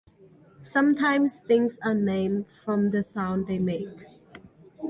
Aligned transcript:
Sometimes 0.63 1.41
things 1.41 1.77
are 1.83 1.93
named 1.93 2.45
from 2.65 2.89
the 2.89 3.03
sounds 3.03 3.45
they 3.47 3.59
make. 3.59 4.07